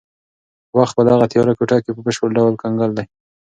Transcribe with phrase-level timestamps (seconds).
[0.77, 3.05] وخت په دغه تیاره کوټه کې په بشپړ ډول کنګل دی.